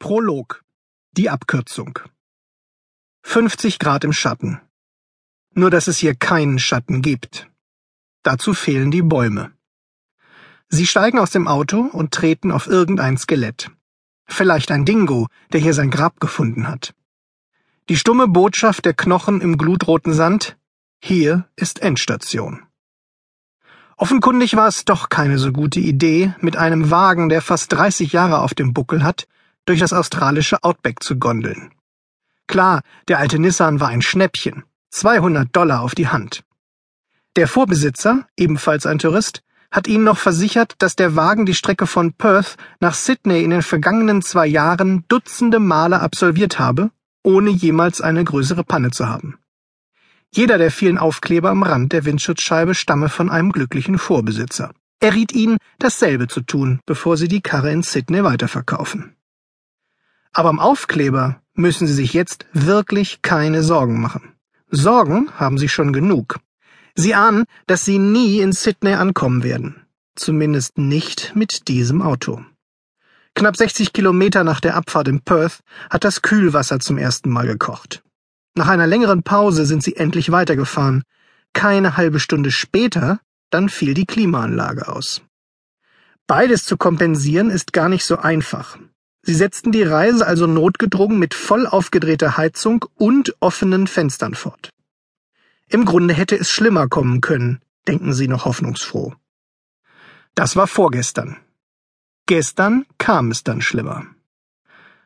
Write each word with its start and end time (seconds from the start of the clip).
Prolog. 0.00 0.64
Die 1.12 1.28
Abkürzung. 1.28 1.98
50 3.22 3.78
Grad 3.78 4.02
im 4.02 4.14
Schatten. 4.14 4.58
Nur 5.52 5.70
dass 5.70 5.88
es 5.88 5.98
hier 5.98 6.14
keinen 6.14 6.58
Schatten 6.58 7.02
gibt. 7.02 7.50
Dazu 8.22 8.54
fehlen 8.54 8.90
die 8.90 9.02
Bäume. 9.02 9.52
Sie 10.68 10.86
steigen 10.86 11.18
aus 11.18 11.32
dem 11.32 11.46
Auto 11.46 11.80
und 11.82 12.14
treten 12.14 12.50
auf 12.50 12.66
irgendein 12.66 13.18
Skelett. 13.18 13.70
Vielleicht 14.24 14.70
ein 14.70 14.86
Dingo, 14.86 15.28
der 15.52 15.60
hier 15.60 15.74
sein 15.74 15.90
Grab 15.90 16.18
gefunden 16.18 16.66
hat. 16.66 16.94
Die 17.90 17.98
stumme 17.98 18.26
Botschaft 18.26 18.86
der 18.86 18.94
Knochen 18.94 19.42
im 19.42 19.58
glutroten 19.58 20.14
Sand, 20.14 20.56
hier 20.98 21.46
ist 21.56 21.82
Endstation. 21.82 22.62
Offenkundig 23.98 24.56
war 24.56 24.68
es 24.68 24.86
doch 24.86 25.10
keine 25.10 25.36
so 25.36 25.52
gute 25.52 25.80
Idee, 25.80 26.34
mit 26.40 26.56
einem 26.56 26.90
Wagen, 26.90 27.28
der 27.28 27.42
fast 27.42 27.70
30 27.74 28.14
Jahre 28.14 28.38
auf 28.38 28.54
dem 28.54 28.72
Buckel 28.72 29.04
hat, 29.04 29.28
durch 29.66 29.80
das 29.80 29.92
australische 29.92 30.62
Outback 30.62 31.02
zu 31.02 31.18
gondeln. 31.18 31.72
Klar, 32.46 32.82
der 33.08 33.18
alte 33.18 33.38
Nissan 33.38 33.80
war 33.80 33.88
ein 33.88 34.02
Schnäppchen, 34.02 34.64
200 34.90 35.54
Dollar 35.54 35.82
auf 35.82 35.94
die 35.94 36.08
Hand. 36.08 36.42
Der 37.36 37.46
Vorbesitzer, 37.46 38.26
ebenfalls 38.36 38.86
ein 38.86 38.98
Tourist, 38.98 39.42
hat 39.70 39.86
ihnen 39.86 40.04
noch 40.04 40.18
versichert, 40.18 40.74
dass 40.78 40.96
der 40.96 41.14
Wagen 41.14 41.46
die 41.46 41.54
Strecke 41.54 41.86
von 41.86 42.12
Perth 42.12 42.56
nach 42.80 42.94
Sydney 42.94 43.44
in 43.44 43.50
den 43.50 43.62
vergangenen 43.62 44.20
zwei 44.20 44.46
Jahren 44.46 45.04
dutzende 45.06 45.60
Male 45.60 46.00
absolviert 46.00 46.58
habe, 46.58 46.90
ohne 47.22 47.50
jemals 47.50 48.00
eine 48.00 48.24
größere 48.24 48.64
Panne 48.64 48.90
zu 48.90 49.08
haben. 49.08 49.38
Jeder 50.32 50.58
der 50.58 50.70
vielen 50.70 50.98
Aufkleber 50.98 51.50
am 51.50 51.62
Rand 51.62 51.92
der 51.92 52.04
Windschutzscheibe 52.04 52.74
stamme 52.74 53.08
von 53.08 53.30
einem 53.30 53.52
glücklichen 53.52 53.98
Vorbesitzer. 53.98 54.72
Er 55.00 55.14
riet 55.14 55.32
ihnen, 55.32 55.58
dasselbe 55.78 56.28
zu 56.28 56.40
tun, 56.40 56.80
bevor 56.86 57.16
sie 57.16 57.28
die 57.28 57.40
Karre 57.40 57.72
in 57.72 57.82
Sydney 57.82 58.22
weiterverkaufen. 58.22 59.16
Aber 60.32 60.48
am 60.48 60.60
Aufkleber 60.60 61.40
müssen 61.54 61.86
Sie 61.86 61.94
sich 61.94 62.12
jetzt 62.12 62.46
wirklich 62.52 63.22
keine 63.22 63.62
Sorgen 63.62 64.00
machen. 64.00 64.34
Sorgen 64.70 65.30
haben 65.34 65.58
Sie 65.58 65.68
schon 65.68 65.92
genug. 65.92 66.38
Sie 66.94 67.14
ahnen, 67.14 67.44
dass 67.66 67.84
Sie 67.84 67.98
nie 67.98 68.40
in 68.40 68.52
Sydney 68.52 68.94
ankommen 68.94 69.42
werden. 69.42 69.82
Zumindest 70.14 70.78
nicht 70.78 71.32
mit 71.34 71.68
diesem 71.68 72.02
Auto. 72.02 72.44
Knapp 73.34 73.56
60 73.56 73.92
Kilometer 73.92 74.44
nach 74.44 74.60
der 74.60 74.76
Abfahrt 74.76 75.08
in 75.08 75.20
Perth 75.20 75.60
hat 75.88 76.04
das 76.04 76.22
Kühlwasser 76.22 76.80
zum 76.80 76.98
ersten 76.98 77.30
Mal 77.30 77.46
gekocht. 77.46 78.02
Nach 78.54 78.68
einer 78.68 78.86
längeren 78.86 79.22
Pause 79.22 79.64
sind 79.64 79.82
sie 79.82 79.96
endlich 79.96 80.30
weitergefahren. 80.30 81.04
Keine 81.52 81.96
halbe 81.96 82.20
Stunde 82.20 82.50
später, 82.50 83.20
dann 83.50 83.68
fiel 83.68 83.94
die 83.94 84.06
Klimaanlage 84.06 84.88
aus. 84.88 85.22
Beides 86.26 86.64
zu 86.64 86.76
kompensieren 86.76 87.50
ist 87.50 87.72
gar 87.72 87.88
nicht 87.88 88.04
so 88.04 88.18
einfach. 88.18 88.78
Sie 89.22 89.34
setzten 89.34 89.70
die 89.72 89.82
Reise 89.82 90.26
also 90.26 90.46
notgedrungen 90.46 91.18
mit 91.18 91.34
voll 91.34 91.66
aufgedrehter 91.66 92.36
Heizung 92.36 92.86
und 92.96 93.34
offenen 93.40 93.86
Fenstern 93.86 94.34
fort. 94.34 94.70
Im 95.68 95.84
Grunde 95.84 96.14
hätte 96.14 96.36
es 96.36 96.50
schlimmer 96.50 96.88
kommen 96.88 97.20
können, 97.20 97.60
denken 97.86 98.12
Sie 98.12 98.28
noch 98.28 98.44
hoffnungsfroh. 98.44 99.14
Das 100.34 100.56
war 100.56 100.66
vorgestern. 100.66 101.36
Gestern 102.26 102.86
kam 102.98 103.30
es 103.30 103.44
dann 103.44 103.60
schlimmer. 103.60 104.06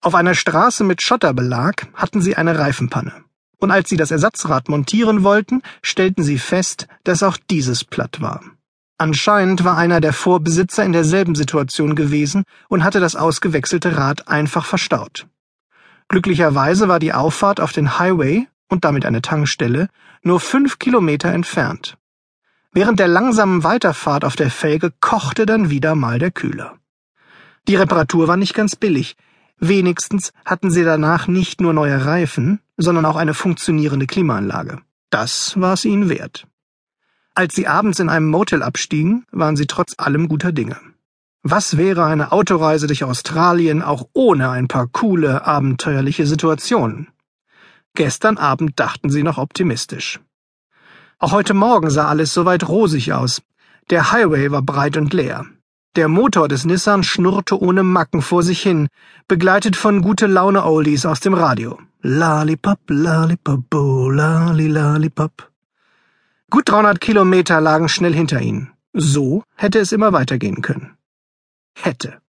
Auf 0.00 0.14
einer 0.14 0.34
Straße 0.34 0.84
mit 0.84 1.02
Schotterbelag 1.02 1.88
hatten 1.94 2.20
sie 2.20 2.36
eine 2.36 2.58
Reifenpanne. 2.58 3.24
Und 3.58 3.70
als 3.70 3.88
sie 3.88 3.96
das 3.96 4.10
Ersatzrad 4.10 4.68
montieren 4.68 5.24
wollten, 5.24 5.62
stellten 5.82 6.22
sie 6.22 6.38
fest, 6.38 6.86
dass 7.04 7.22
auch 7.22 7.38
dieses 7.50 7.84
platt 7.84 8.20
war. 8.20 8.44
Anscheinend 8.98 9.64
war 9.64 9.76
einer 9.76 10.00
der 10.00 10.14
Vorbesitzer 10.14 10.84
in 10.84 10.92
derselben 10.92 11.34
Situation 11.34 11.94
gewesen 11.94 12.44
und 12.68 12.82
hatte 12.82 12.98
das 12.98 13.14
ausgewechselte 13.14 13.96
Rad 13.96 14.28
einfach 14.28 14.64
verstaut. 14.64 15.26
Glücklicherweise 16.08 16.88
war 16.88 16.98
die 16.98 17.12
Auffahrt 17.12 17.60
auf 17.60 17.72
den 17.72 17.98
Highway 17.98 18.46
und 18.68 18.84
damit 18.84 19.04
eine 19.04 19.20
Tankstelle 19.22 19.88
nur 20.22 20.40
fünf 20.40 20.78
Kilometer 20.78 21.30
entfernt. 21.32 21.98
Während 22.72 22.98
der 22.98 23.08
langsamen 23.08 23.64
Weiterfahrt 23.64 24.24
auf 24.24 24.36
der 24.36 24.50
Felge 24.50 24.92
kochte 25.00 25.46
dann 25.46 25.70
wieder 25.70 25.94
mal 25.94 26.18
der 26.18 26.30
Kühler. 26.30 26.78
Die 27.68 27.76
Reparatur 27.76 28.28
war 28.28 28.36
nicht 28.36 28.54
ganz 28.54 28.76
billig. 28.76 29.16
Wenigstens 29.58 30.32
hatten 30.44 30.70
sie 30.70 30.84
danach 30.84 31.26
nicht 31.26 31.60
nur 31.60 31.72
neue 31.72 32.04
Reifen, 32.04 32.60
sondern 32.76 33.04
auch 33.04 33.16
eine 33.16 33.34
funktionierende 33.34 34.06
Klimaanlage. 34.06 34.80
Das 35.10 35.58
war 35.60 35.74
es 35.74 35.84
ihnen 35.84 36.08
wert. 36.08 36.46
Als 37.38 37.54
sie 37.54 37.66
abends 37.66 37.98
in 37.98 38.08
einem 38.08 38.30
Motel 38.30 38.62
abstiegen, 38.62 39.26
waren 39.30 39.56
sie 39.56 39.66
trotz 39.66 39.92
allem 39.98 40.26
guter 40.26 40.52
Dinge. 40.52 40.78
Was 41.42 41.76
wäre 41.76 42.06
eine 42.06 42.32
Autoreise 42.32 42.86
durch 42.86 43.04
Australien 43.04 43.82
auch 43.82 44.08
ohne 44.14 44.48
ein 44.48 44.68
paar 44.68 44.86
coole, 44.86 45.46
abenteuerliche 45.46 46.26
Situationen? 46.26 47.08
Gestern 47.94 48.38
Abend 48.38 48.80
dachten 48.80 49.10
sie 49.10 49.22
noch 49.22 49.36
optimistisch. 49.36 50.18
Auch 51.18 51.32
heute 51.32 51.52
Morgen 51.52 51.90
sah 51.90 52.08
alles 52.08 52.32
soweit 52.32 52.66
rosig 52.68 53.12
aus. 53.12 53.42
Der 53.90 54.12
Highway 54.12 54.50
war 54.50 54.62
breit 54.62 54.96
und 54.96 55.12
leer. 55.12 55.44
Der 55.94 56.08
Motor 56.08 56.48
des 56.48 56.64
Nissan 56.64 57.02
schnurrte 57.02 57.60
ohne 57.60 57.82
Macken 57.82 58.22
vor 58.22 58.42
sich 58.42 58.62
hin, 58.62 58.88
begleitet 59.28 59.76
von 59.76 60.00
gute 60.00 60.26
Laune 60.26 60.64
Oldies 60.64 61.04
aus 61.04 61.20
dem 61.20 61.34
Radio. 61.34 61.78
Lollipop, 62.00 62.80
lollipop, 62.88 63.74
oh, 63.74 64.08
lolli, 64.08 64.68
lollipop. 64.68 65.50
Gut 66.56 66.70
300 66.70 67.02
Kilometer 67.02 67.60
lagen 67.60 67.86
schnell 67.90 68.14
hinter 68.14 68.40
ihnen. 68.40 68.72
So 68.94 69.44
hätte 69.56 69.78
es 69.78 69.92
immer 69.92 70.14
weitergehen 70.14 70.62
können. 70.62 70.96
Hätte. 71.74 72.22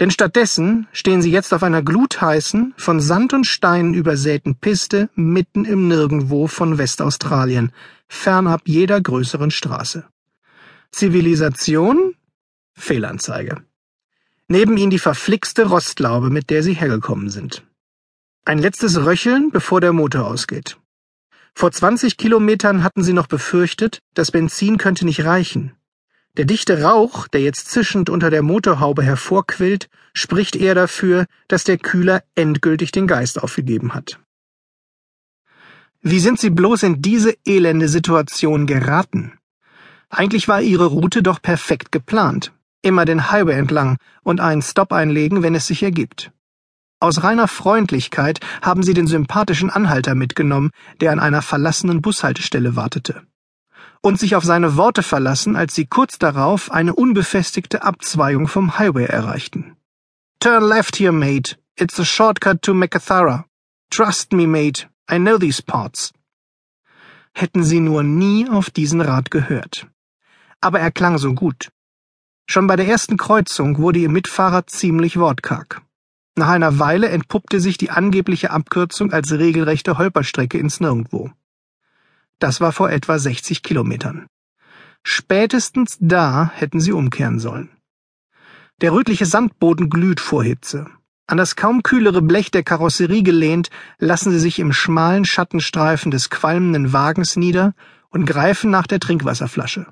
Denn 0.00 0.10
stattdessen 0.10 0.88
stehen 0.90 1.22
sie 1.22 1.30
jetzt 1.30 1.54
auf 1.54 1.62
einer 1.62 1.80
glutheißen, 1.80 2.74
von 2.76 2.98
Sand 2.98 3.32
und 3.32 3.46
Steinen 3.46 3.94
übersäten 3.94 4.56
Piste 4.56 5.10
mitten 5.14 5.64
im 5.64 5.86
Nirgendwo 5.86 6.48
von 6.48 6.76
Westaustralien, 6.76 7.70
fernab 8.08 8.62
jeder 8.64 9.00
größeren 9.00 9.52
Straße. 9.52 10.08
Zivilisation? 10.90 12.16
Fehlanzeige. 12.72 13.62
Neben 14.48 14.76
ihnen 14.76 14.90
die 14.90 14.98
verflixte 14.98 15.66
Rostlaube, 15.66 16.30
mit 16.30 16.50
der 16.50 16.64
sie 16.64 16.74
hergekommen 16.74 17.30
sind. 17.30 17.64
Ein 18.44 18.58
letztes 18.58 18.96
Röcheln, 19.04 19.52
bevor 19.52 19.80
der 19.80 19.92
Motor 19.92 20.26
ausgeht. 20.26 20.79
Vor 21.54 21.72
20 21.72 22.16
Kilometern 22.16 22.82
hatten 22.82 23.02
sie 23.02 23.12
noch 23.12 23.26
befürchtet, 23.26 24.00
das 24.14 24.30
Benzin 24.30 24.78
könnte 24.78 25.04
nicht 25.04 25.24
reichen. 25.24 25.74
Der 26.36 26.44
dichte 26.44 26.82
Rauch, 26.82 27.26
der 27.26 27.40
jetzt 27.40 27.70
zischend 27.70 28.08
unter 28.08 28.30
der 28.30 28.42
Motorhaube 28.42 29.02
hervorquillt, 29.02 29.88
spricht 30.14 30.54
eher 30.54 30.74
dafür, 30.74 31.26
dass 31.48 31.64
der 31.64 31.76
Kühler 31.76 32.22
endgültig 32.36 32.92
den 32.92 33.06
Geist 33.06 33.42
aufgegeben 33.42 33.94
hat. 33.94 34.20
Wie 36.02 36.20
sind 36.20 36.38
sie 36.38 36.50
bloß 36.50 36.84
in 36.84 37.02
diese 37.02 37.36
elende 37.44 37.88
Situation 37.88 38.66
geraten? 38.66 39.38
Eigentlich 40.08 40.48
war 40.48 40.62
ihre 40.62 40.86
Route 40.86 41.22
doch 41.22 41.42
perfekt 41.42 41.92
geplant. 41.92 42.52
Immer 42.82 43.04
den 43.04 43.30
Highway 43.30 43.58
entlang 43.58 43.98
und 44.22 44.40
einen 44.40 44.62
Stop 44.62 44.92
einlegen, 44.92 45.42
wenn 45.42 45.54
es 45.54 45.66
sich 45.66 45.82
ergibt. 45.82 46.32
Aus 47.02 47.22
reiner 47.22 47.48
Freundlichkeit 47.48 48.40
haben 48.60 48.82
sie 48.82 48.92
den 48.92 49.06
sympathischen 49.06 49.70
Anhalter 49.70 50.14
mitgenommen, 50.14 50.70
der 51.00 51.12
an 51.12 51.18
einer 51.18 51.40
verlassenen 51.40 52.02
Bushaltestelle 52.02 52.76
wartete. 52.76 53.22
Und 54.02 54.18
sich 54.20 54.36
auf 54.36 54.44
seine 54.44 54.76
Worte 54.76 55.02
verlassen, 55.02 55.56
als 55.56 55.74
sie 55.74 55.86
kurz 55.86 56.18
darauf 56.18 56.70
eine 56.70 56.94
unbefestigte 56.94 57.82
Abzweigung 57.82 58.48
vom 58.48 58.78
Highway 58.78 59.06
erreichten. 59.06 59.76
Turn 60.40 60.62
left 60.62 60.96
here, 60.96 61.12
mate. 61.12 61.56
It's 61.76 61.98
a 61.98 62.04
shortcut 62.04 62.60
to 62.62 62.74
Macathara. 62.74 63.46
Trust 63.90 64.32
me, 64.34 64.46
mate. 64.46 64.86
I 65.10 65.16
know 65.18 65.38
these 65.38 65.62
parts. 65.62 66.12
Hätten 67.32 67.64
sie 67.64 67.80
nur 67.80 68.02
nie 68.02 68.48
auf 68.48 68.68
diesen 68.70 69.00
Rat 69.00 69.30
gehört. 69.30 69.86
Aber 70.60 70.80
er 70.80 70.90
klang 70.90 71.16
so 71.16 71.32
gut. 71.32 71.70
Schon 72.46 72.66
bei 72.66 72.76
der 72.76 72.86
ersten 72.86 73.16
Kreuzung 73.16 73.78
wurde 73.78 74.00
ihr 74.00 74.10
Mitfahrer 74.10 74.66
ziemlich 74.66 75.18
wortkarg. 75.18 75.82
Nach 76.40 76.48
einer 76.48 76.78
Weile 76.78 77.10
entpuppte 77.10 77.60
sich 77.60 77.76
die 77.76 77.90
angebliche 77.90 78.50
Abkürzung 78.50 79.12
als 79.12 79.30
regelrechte 79.30 79.98
Holperstrecke 79.98 80.56
ins 80.56 80.80
Nirgendwo. 80.80 81.30
Das 82.38 82.62
war 82.62 82.72
vor 82.72 82.90
etwa 82.90 83.18
60 83.18 83.62
Kilometern. 83.62 84.26
Spätestens 85.02 85.98
da 86.00 86.50
hätten 86.54 86.80
sie 86.80 86.92
umkehren 86.92 87.40
sollen. 87.40 87.68
Der 88.80 88.92
rötliche 88.94 89.26
Sandboden 89.26 89.90
glüht 89.90 90.18
vor 90.18 90.42
Hitze. 90.42 90.86
An 91.26 91.36
das 91.36 91.56
kaum 91.56 91.82
kühlere 91.82 92.22
Blech 92.22 92.50
der 92.50 92.62
Karosserie 92.62 93.22
gelehnt, 93.22 93.68
lassen 93.98 94.30
sie 94.30 94.40
sich 94.40 94.60
im 94.60 94.72
schmalen 94.72 95.26
Schattenstreifen 95.26 96.10
des 96.10 96.30
qualmenden 96.30 96.94
Wagens 96.94 97.36
nieder 97.36 97.74
und 98.08 98.24
greifen 98.24 98.70
nach 98.70 98.86
der 98.86 98.98
Trinkwasserflasche. 98.98 99.88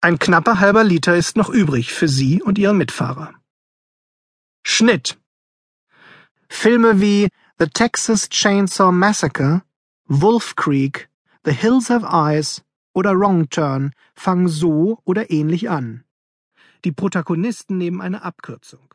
Ein 0.00 0.20
knapper 0.20 0.60
halber 0.60 0.84
Liter 0.84 1.16
ist 1.16 1.36
noch 1.36 1.48
übrig 1.48 1.92
für 1.92 2.06
sie 2.06 2.40
und 2.40 2.58
ihren 2.58 2.78
Mitfahrer. 2.78 3.34
Schnitt 4.62 5.19
Filme 6.52 7.00
wie 7.00 7.28
The 7.58 7.68
Texas 7.68 8.28
Chainsaw 8.28 8.92
Massacre, 8.92 9.62
Wolf 10.06 10.56
Creek, 10.56 11.08
The 11.44 11.52
Hills 11.52 11.88
Have 11.88 12.04
Eyes 12.04 12.62
oder 12.92 13.18
Wrong 13.18 13.48
Turn 13.48 13.92
fangen 14.14 14.48
so 14.48 15.00
oder 15.04 15.30
ähnlich 15.30 15.70
an. 15.70 16.04
Die 16.84 16.92
Protagonisten 16.92 17.78
nehmen 17.78 18.02
eine 18.02 18.22
Abkürzung. 18.22 18.94